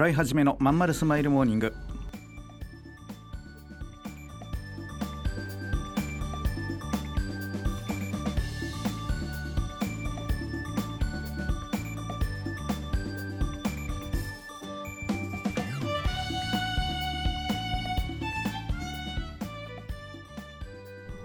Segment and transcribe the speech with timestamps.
[0.00, 1.74] 洗い始めのまんまるスマイルモーニング。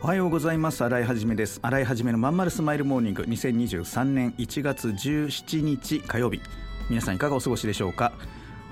[0.04, 0.84] おはようございます。
[0.84, 1.62] 洗いはじめです。
[1.62, 3.24] 洗いはじめのまんまるスマイルモーニング。
[3.24, 6.42] 2023年1月17日火曜日。
[6.90, 8.12] 皆さんいかがお過ごしでしょうか？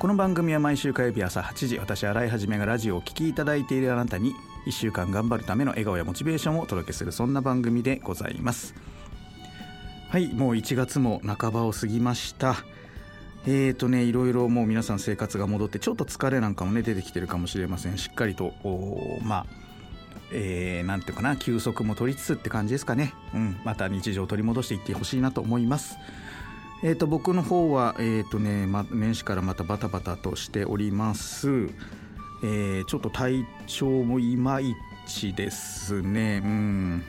[0.04, 4.34] この番組は毎週火曜日朝8時私洗いはじめがラジオを聴きいただいているあなたに
[4.68, 8.76] 1週間頑張るための笑顔やモチベーションをお届けするそんな番組でございます。
[10.10, 12.58] はいもう1月も半ばを過ぎました。
[13.48, 17.98] えーとねいろいろもう皆さん生活が戻ってちょっと疲れなんかもね出てきてるかもしれません。
[17.98, 18.56] しっかりと
[19.24, 19.46] まあ
[20.34, 25.96] えー、なんていうかな休息も取りつつって感じですかね、うん、また日常を取り戻していってほしいなと思います。
[26.86, 31.70] えーと、僕の方は、えーとねま、年始からまたバタバタとしております、
[32.44, 34.76] えー、ちょっと体調もいまい
[35.08, 36.42] ちですね。
[36.44, 37.04] うん。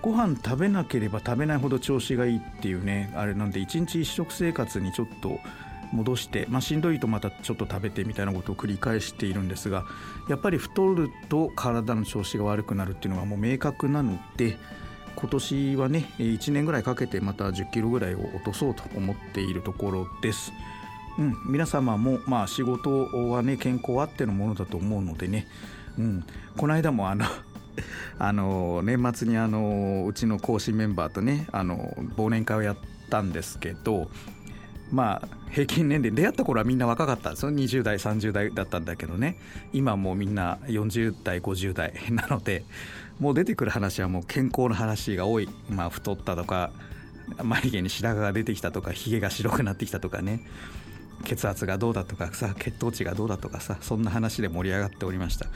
[0.00, 5.40] ご飯食べなければ食べないほど調子がいいっていうねあれなんで一日一食生活にちょっと
[5.92, 9.84] 戻して、まあ、しんどいとまたちょっと食べてみたいなことを繰り返しているんですが
[10.28, 14.56] やっぱり太ると体の調子が悪くなるっていうのがもう明確なので
[15.20, 20.52] 今年はね1年ぐらいかけてまた1 0キロぐらいを落とそうと思っているところです。
[21.18, 25.46] うん、皆様もまあ仕事はね健康あってのものだと思うのでね、
[25.98, 26.24] うん、
[26.56, 27.26] この間もあの
[28.18, 32.76] あの年末にあのうちの講師メンバーとねあの忘年会をやっ
[33.10, 34.10] たんですけど
[34.92, 37.52] まあ平均年齢出会った頃はみんな若かったんですよ。
[37.52, 39.36] 20代30代だったんだけどね。
[39.72, 42.64] 今もうみんな40代50代 なので
[43.18, 46.72] もう出てくる話はもう健康の話が多い、まあ、太ったとか
[47.42, 50.40] 眉毛に白髪が出てきたとかひげが白くなってきたとかね。
[51.24, 55.46] 血圧がどうだとかさ血糖値がどうだとかさそんな話で盛り上がっておりました。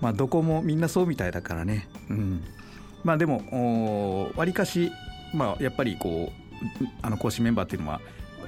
[0.00, 1.88] まあどこもみんなそうみたいだからね。
[2.08, 2.42] うん。
[3.04, 4.90] まあでもわりかし
[5.34, 8.00] まあやっぱりこうあの講師メンバーっていうのは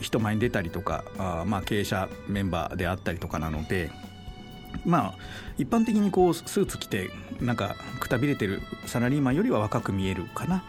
[0.02, 3.90] 人前に出たりとかあまあ経営者メンバーであったりとかなので
[4.84, 5.14] まあ
[5.58, 10.64] 一般的にこうスーツ着てなんかくたびれてるサラリーマンよりは若く見えるかな、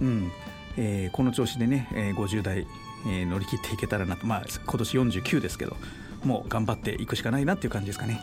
[0.00, 0.32] うん。
[0.76, 2.66] えー、この調子でね、えー、50代、
[3.06, 4.26] えー、乗り切っていけたらなと。
[4.26, 5.76] まあ今年49ですけど
[6.24, 8.20] もう頑張っていくしかないなっていう感じですかね。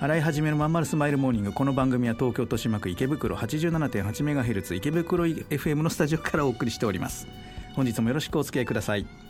[0.00, 1.52] 洗い始めのまんまるスマイルモーニング。
[1.52, 7.28] この番組は東京豊島区池袋 87.8MHz 池袋 FM のスタジオからお送りしております。
[7.74, 9.29] 本日もよろしくお付き合いください。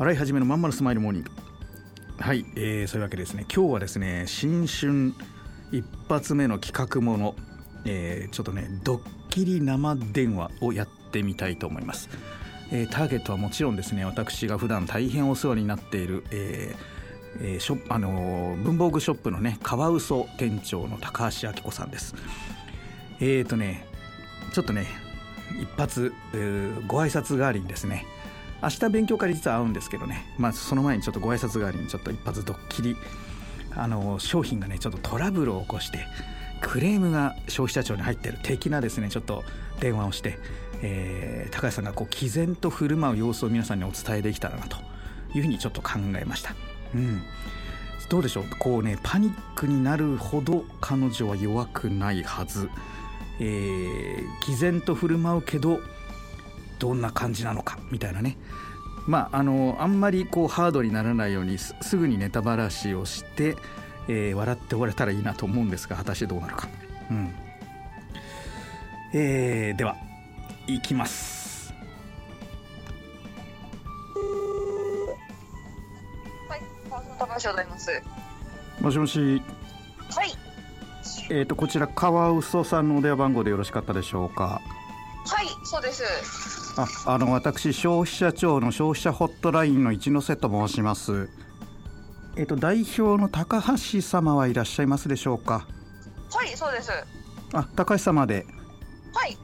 [0.00, 1.30] 洗い始めのまんまのスマイルモーニング。
[2.20, 3.44] はい、えー、そういうわけですね。
[3.52, 5.12] 今日はですね新春
[5.72, 7.34] 一発目の企画もの、
[7.84, 12.10] えー、ちょっとねドッキリ生電話をやってみたいと思います、
[12.70, 22.14] えー、ターゲットはもちろんですね私が普段大変お世話になっている、えーえー、ショあの、文房具ショップのねカワウソ店長の高橋明子さんです。
[23.18, 23.84] えーとね
[24.52, 24.86] ちょっとね
[25.60, 28.06] 一発、えー、ご挨拶代わりにですね
[28.62, 32.96] 明日勉強会実は会うんですけどね、まあ、その前にちょっとご挨拶代わりにちょっと一発ドッキリ。
[33.76, 36.00] あの商品がねちょっとトラブルを起こして
[36.60, 38.38] クレームが消費者庁に入ってる。
[38.42, 39.44] 的なですねちょっと
[39.78, 40.38] 電話をして、
[40.82, 44.78] えー、高橋さんがこう毅然と振る舞う様子を皆さんにお伝えできたらなと
[45.34, 45.90] いうふうにちょっと考
[46.20, 46.56] えました。
[46.94, 47.22] うん。
[48.08, 48.44] どうでしょう？
[48.58, 52.70] こうねパニックになるほど彼女は弱くないはず、
[53.38, 55.78] えー、毅然と振る舞うけど
[56.78, 58.36] どんな感じなのかみたいなね。
[59.06, 63.56] まああのあんまりこうハードにならないようにすぐにネタばらしをして、
[64.06, 66.68] えー、笑って終われたらいいなと思うんですが果たしてどうなるか、
[67.10, 67.34] うん。
[69.14, 69.96] えー、では
[70.66, 71.72] いきます。
[77.68, 78.02] ます。
[78.80, 79.42] もしもし。
[80.14, 80.32] はい。
[81.30, 84.60] えっ、ー、とこちらカワウソさんのお電話番号でよろしかったでしょうか。
[85.68, 86.02] そうです。
[86.80, 91.28] ああの私消費者庁の消費者ホットラインの一ノ瀬と申します
[92.36, 95.66] えっ、と代表の高橋様はいらっしゃいますでしょうか？
[96.32, 96.90] はい、そうです。
[97.52, 98.46] あ高橋様で
[99.12, 99.36] はい。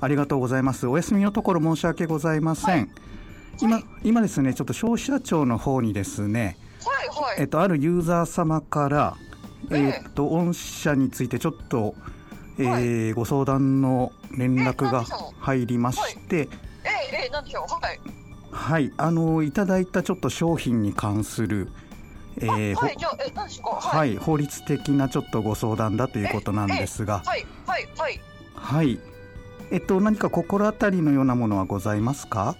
[0.00, 2.90] ありがとうございますお休みのところ申し訳ございません、
[3.60, 7.36] 今今ですねちょっと消費者庁の方にですねはい、はい。
[7.40, 9.16] えっと、あるユーザー様から、
[9.70, 12.19] えええっと、御社についてちょっと、え
[12.66, 15.04] はーご相談の連絡が
[15.40, 16.48] 入りまして、え
[17.12, 17.72] え、ええ、なんでしょう？
[17.72, 18.00] はい。
[18.52, 21.70] はい、あの、いただいたちょっと商品に関する、
[22.38, 23.70] えーほはい、じゃあ、え、なんでしょうか？
[23.76, 24.14] ははい。
[24.14, 28.20] い、法律的なちょっとご相談だということなんですが、はい、はい、はい。
[28.54, 28.98] はい、
[29.70, 32.56] えっと、何か心当たりのようなものはございますか？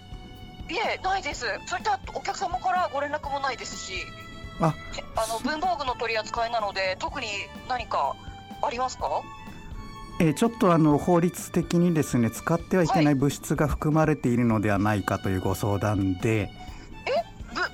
[0.69, 1.47] いえ、ないです。
[1.67, 4.07] そういったお客様からご連絡もないですし。
[4.63, 7.27] あへあの文房具の取り扱いなので、特に
[7.69, 8.15] 何か
[8.63, 9.23] ありますか？
[10.23, 16.51] えーちょっとあの法律的にですね使ってはいけない物質が含まれているのではないかというご相談で、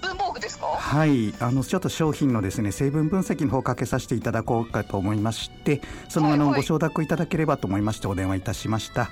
[0.01, 0.67] ぶ文房具ですか？
[0.67, 9.11] はい、あのちょっと商品のですね成分分析の方をかけさせていただこうかと思いまして、そのあの、ご承諾いただければと思いましてお電話いたしました。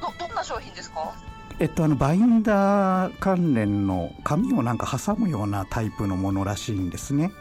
[0.00, 1.12] ど、どんな商品ですか？
[1.58, 7.32] えっとあのバインダー関連の紙をなんか挟むようなタイプのものらしいんですね。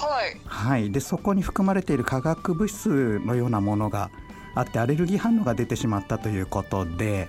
[0.00, 0.40] はい。
[0.44, 4.10] はい、でそこに含まれている化学物質のようなものが
[4.54, 7.28] あってアレルギー反応が出てしまったということで、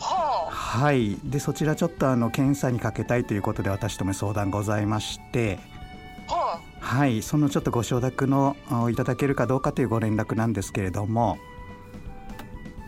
[0.00, 5.58] ははい、でそちらちょっとあの検査にかけたいということで私どもに相談ございまして。
[6.28, 6.34] あ。
[6.34, 11.38] ははい、そのちょっとご承諾のあいただけるかどうかというご連絡なんですけれども、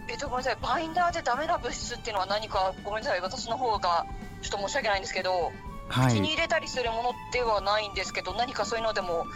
[0.09, 0.13] い。
[0.13, 0.59] えっと、ごめんなさい。
[0.63, 3.21] バインダーでダメな物質っていうのは何か、ごめんなさい。
[3.21, 4.07] 私の方が。
[4.43, 5.53] ちょっと申し訳ないんですけど。
[5.91, 9.27] はい、口に入れたりするものではないんですけど、何かそういうのでも。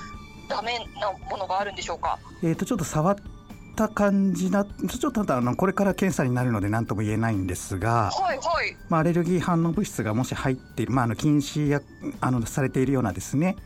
[0.46, 2.18] ダメなものがあるんでしょうか？
[2.42, 3.16] えー、とちょっと触っ
[3.76, 8.76] た感じな、ちょっとただあのこれから検査になるので何とも言えないんですが、はい、はい。
[8.90, 11.80] まあ、アレルギー反応物質がもし入っている、まあ、あの禁止や
[12.20, 13.56] あのされているようなですね、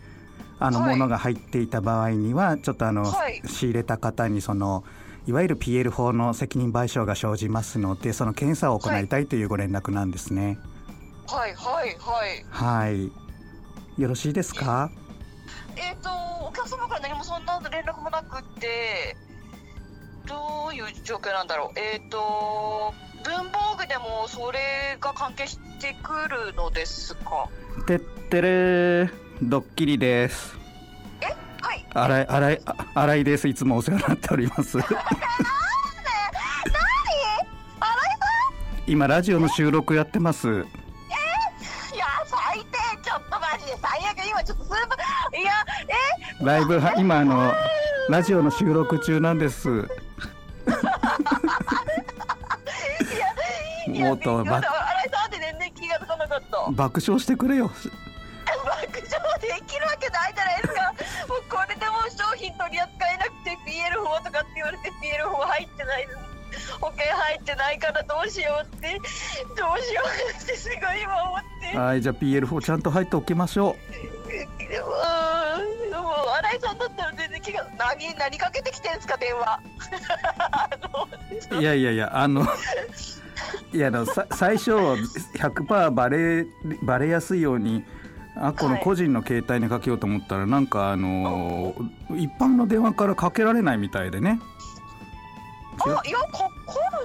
[0.60, 4.84] あのはいものが入っていた場合には、ちょっとあの、はい仕入れた方にその
[5.26, 10.46] いわゆる PL 法の責任賠償が生じますので、その検査を行いたいというご連絡なんですね。
[10.46, 10.58] はい、
[11.28, 11.96] はい、はい。
[12.50, 13.12] はい、
[14.00, 14.90] よろしいですか？
[15.76, 16.10] えっ、と、
[16.46, 19.16] お客様から何もそんな連絡もなくって。
[20.26, 21.78] どういう状況なんだろう？
[21.78, 22.92] えっ、と。
[23.24, 27.48] 文房具でもそれが関係してくるのですか？
[27.86, 29.10] てってれー
[29.42, 30.56] ドッキリです。
[31.60, 31.84] はい。
[31.92, 33.48] 新井新井あ新井です。
[33.48, 34.78] いつもお世話になっております？
[38.86, 40.64] 今ラジオの収録やってます。
[46.48, 47.52] ライブは今あの
[48.08, 49.68] ラジオの収録中なんです。
[53.86, 54.62] もっとば。
[56.72, 57.66] 爆笑してくれよ。
[57.66, 57.92] 爆笑
[59.42, 60.80] できるわけないじゃないですか。
[61.28, 66.08] もうこれでもう商品取り扱えなくて PL 法とかって言われて PL 法入ってない
[66.80, 68.98] 保険入ってないからどうしようって
[69.48, 71.76] どうしようってすごい今思って。
[71.76, 74.07] はいじゃあ PL4 ちゃんと入っておきましょで
[77.90, 79.60] 何何かけてきてんすか電話。
[81.60, 82.42] いやいやいやあの
[83.72, 86.46] いやあのさ最初100%バレ
[86.82, 87.84] バレやすいように。
[88.40, 91.74] あこのはい個人の携帯にかけようと思ったらなんかあの
[92.10, 94.38] 一般の電話からかけられないみたいでね
[95.80, 96.44] あいやかか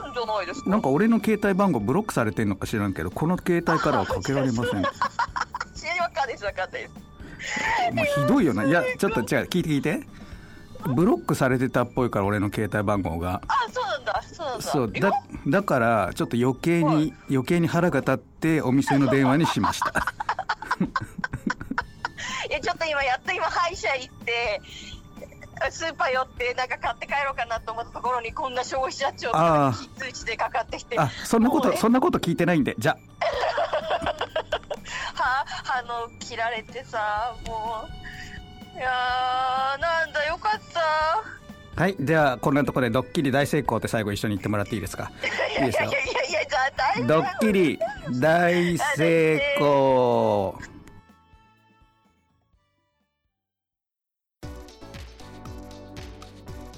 [0.03, 0.69] るんじゃないですか？
[0.69, 4.83] なんか俺の携帯番号ブロックされてんのか知らんけどこの携帯からはかけられません。
[7.93, 10.01] もうひどいよないやちょっと違う聞いて聞いて
[10.89, 13.41] ブロックされてたっぽいから俺の携帯番号が。
[13.47, 14.63] あそうなんだそうなんだ。
[14.63, 15.11] そうだ
[15.47, 17.13] だからちょっと余計に、はい。
[17.29, 19.89] 余計に腹が立ってお店の電話にしました。
[22.49, 24.61] いやちょっと今やっと今歯医者行って
[25.71, 30.99] スーパー寄ってなんか買って帰ろうかなと思ったところにこんな消費者庁あの通知でかかってきて。
[30.99, 32.75] あそんなこもうねとそんなこと聞いてないんで。
[32.77, 32.97] じゃ
[35.15, 38.02] 歯歯の切られてさもう
[38.73, 41.81] いやーなんだよかった。
[41.81, 45.11] はいじゃあこんなところでドッキリ大成功って最後一緒に言ってもらっていいですか？
[45.57, 45.91] いやいですよ。
[45.91, 47.79] やいやいやいやじゃあ大丈夫ドッキリ
[48.19, 50.55] 大成功。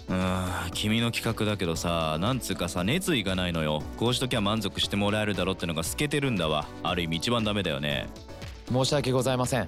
[0.08, 3.82] うーん君の企画だけどさなんつうかさ熱意がないのよ。
[3.98, 6.68] こうしときゃ満足してもらえるだろってのが透けてるんだわ。
[6.84, 8.08] ある意味一番ダメだよね。
[8.72, 9.68] 申し訳ございません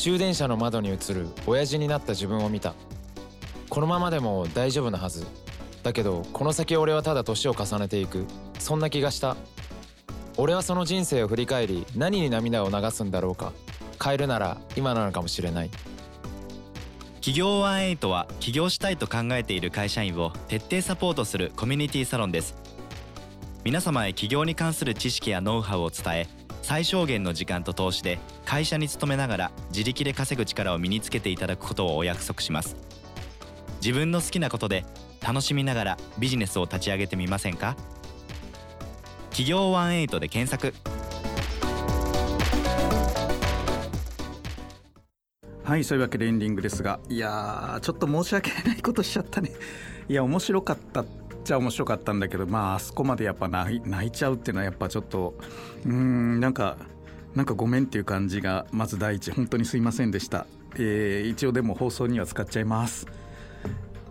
[0.00, 2.74] 終電車の窓に映る親父になった自分を見た。
[3.68, 5.26] このままでも大丈夫なはず。
[5.82, 8.24] だけどこの先俺はただ年を重ねていく。
[8.58, 9.36] そんな気がした。
[10.38, 13.52] 俺はその人生を振り返り何に涙を流すんだろうか。
[14.02, 15.70] 変えるなら今なのかもしれない。
[17.16, 22.56] 企業18は起業したいと考えている会社員を徹底サポートするコミュニティサロンです。
[23.64, 32.76] 皆様へ起業に関する知識やノウハウを伝え最小限の時間と投資で会社に勤めながら自力で稼ぐ力を身につけていただくことをお約束します。
[33.82, 34.84] 自分の好きなことで
[35.20, 37.76] 楽しみながらビジネスを立ち上げてみませんか？
[39.30, 40.74] 企業18で検索。
[45.64, 49.50] はいそういうわけでエンディングですがいやーちょっと申し訳ないことしちゃったね。
[50.08, 51.06] いや面白かったっ
[51.42, 55.34] ちゃ面白かったんだけどまああそこまでやっぱ泣い泣いちゃうっていうのはやっぱちょっと
[55.84, 56.76] うーんなんか
[57.34, 63.06] なんかごめんっていう感じがまず第一本当にすいませんでした、えー一応でも放送には使っちゃいます。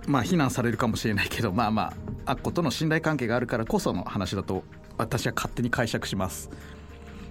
[0.07, 1.93] まあ非難されるかもしれないけどまあま
[2.25, 4.63] ああっことの信頼関係があるからこその話だと
[4.97, 6.49] 私は勝手に解釈します。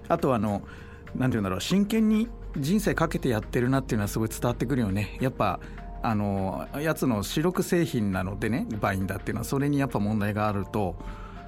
[0.07, 0.61] あとはあの
[1.15, 2.27] 何て言うんだろう真剣に
[2.57, 5.17] 人生かけてやってるなっていうのはすごい伝わってくるよね。
[5.21, 5.59] やっぱ
[6.01, 10.95] あのやつの主力製品なのでねバインダーっていうのはそれにやっぱ問題があると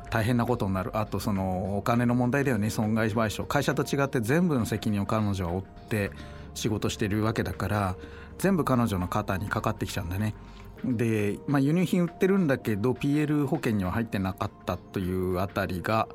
[0.09, 0.91] 大変なことになる。
[0.93, 3.47] あとそのお金の問題だよね損害賠償。
[3.47, 6.11] 会社と違って全部の責任を彼女は負って
[6.53, 7.95] 仕事してるわけだから
[8.37, 10.35] 全部彼女の肩にかかってきちゃうんだね。
[10.83, 16.07] で、まあ、輸入品売ってるんだけど PL 保険には入ってなかったというあたりが、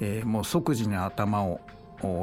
[0.00, 1.60] えーもう即時に頭を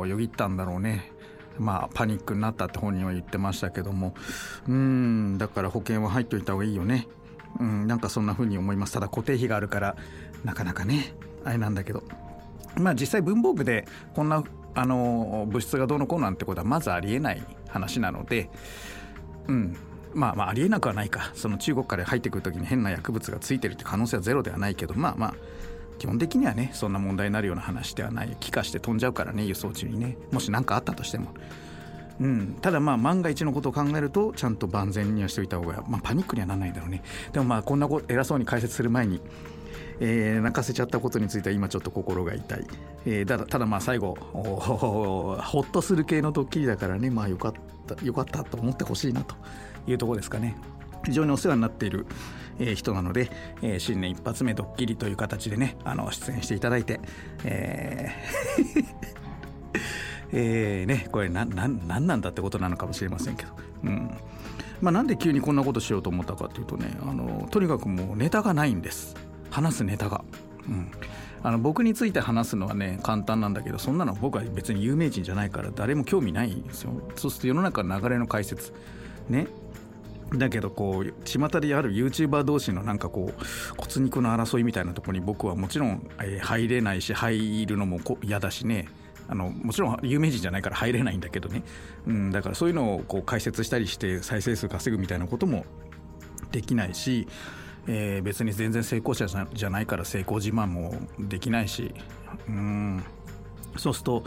[0.05, 1.11] よぎったんだろうね。
[1.57, 4.13] まあパニックになったって本人は言ってましたけども。
[4.67, 7.07] うんだから保険は入っといた方がいいよね。
[7.59, 8.93] うんなんかそんな風に思います。
[8.93, 9.95] ただ固定費があるから
[10.43, 12.03] なかなかねあれなんだけど。
[12.75, 14.43] まあ実際文房具でこんな
[14.73, 18.49] あの物質がどうのこうなんてことはまずありえない話なので。
[19.47, 19.75] うん
[20.13, 21.31] まあまあありえなくはないか。
[21.35, 25.33] その中国から入ってくる時に変な薬物がついてるって可能性はゼロではないけどまあまあ
[26.01, 28.35] 基本的にはねそんな問題になるような話ではない。
[28.39, 30.17] 気化して飛んじゃうからね輸送中にね。
[30.31, 31.27] もし何かあったとしても。
[32.19, 37.03] うん、ただまあ万が一のことを考えるとちゃんと万全にはしておいた方が、まあ、パニックにはならないだろうね。
[37.33, 39.21] でもまあこんなこと偉そうに解説する前に、
[39.99, 42.65] えー泣かせちゃったことについては今ちょっと心が痛い、
[43.05, 47.11] えーただただまあ最後ほっとする系のドッキリだからね。
[47.11, 47.53] まあよかっ
[47.85, 49.35] たよかったと思ってほしいなと
[49.85, 50.57] いうところですかね。
[51.05, 52.07] 非常にお世話になっている、
[52.61, 53.29] えー人なので、
[53.61, 56.99] えー新年一発目ドッキリという形でねあの出演していただいて、
[57.43, 58.85] えー
[60.33, 63.51] えーね、これなななんなんだってことなのかもしれませんけど、
[63.83, 64.11] うん。
[64.81, 69.15] まあ、なんで急にこんなことしようと思ったかというとねあのとにかくもうネタがないんです。
[69.49, 70.23] 話すネタが。
[70.67, 70.91] うん。
[71.43, 76.91] あの僕について話すのはね簡単なんだけどそんなの僕は別に有名人じゃないから誰も興味ないんですよ。
[77.15, 78.73] そうすると世の中の流れの解説。
[79.29, 79.47] ね。
[80.33, 83.43] だけどこう巷である YouTuber 同士のなんかこう
[83.77, 86.09] 骨肉の争いみたいなところに僕はもちろん、
[86.41, 88.87] 入れないし入るのも嫌だしね。
[89.27, 91.63] あのもちろん有名人じゃないから入れないんだけどね、
[92.05, 95.65] うん、だからそういうのをこう解説したりして再生数稼ぐみたいなことも
[96.51, 97.27] できないし、
[97.87, 101.95] えー別に全然成功者じゃないから成功自慢もできないし、
[102.49, 103.03] うん、
[103.77, 104.23] そうすると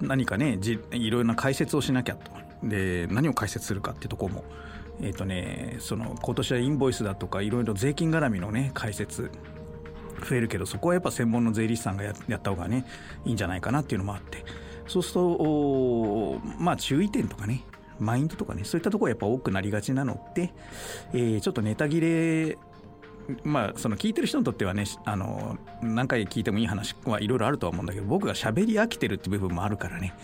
[0.00, 0.58] 何かね
[0.90, 2.42] いろいろな解説をしなきゃと。
[2.62, 4.44] で何を解説するかってとこも
[5.00, 9.30] えっ、とねその今年はインボイスだとかいろいろ税金絡みのね解説
[10.28, 12.84] 増えるけどそこはやっぱ専門の税理士さんがやった方がね
[13.24, 14.44] いいんじゃないかなっていうのもあって。
[14.86, 17.64] そうするとまあ注意点とかね
[17.98, 20.52] マインドとかねそういったところがやっぱ多くなりがちなので、
[21.12, 22.58] えーちょっとネタ切れ
[23.44, 30.14] まあその聞いてる人にとってはねあの何回聞いてもいい話はいろいろあるとは思うんだけど僕が喋り飽きてるって部分もあるからね。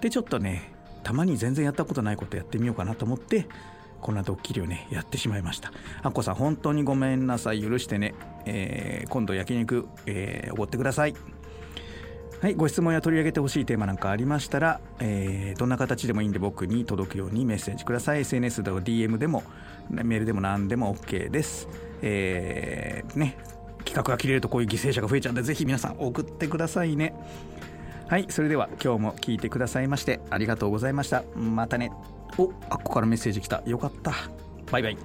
[0.00, 3.48] でちょっとねたまに全然やったことないことやってみようかなと思って
[4.02, 5.72] こんなドッキリをねやってしまいました。
[6.02, 7.62] あっこさん本当にごめんなさい。
[7.62, 11.14] 許してね、えー今度焼肉えーおごってください。
[12.40, 18.20] はい、ご質問や取り上げてほしいテーマなんかありましたら、えーどんな形でもいいんで僕に届くようにメッセージください。
[18.20, 19.44] SNS でも DM でも
[19.88, 21.68] メールでも何でも OK です。
[22.02, 23.38] えーね
[23.84, 27.14] 企画が切れるとこういう犠牲者が増えちゃうんでぜひ皆さん送ってくださいね。
[28.08, 31.24] はいそれでは今日も聞いてくださいましてありがとうございました。
[31.34, 31.92] またね。
[32.38, 33.62] おあっこからメッセージ来た。
[33.66, 34.12] よかった。
[34.70, 34.96] バイバイ。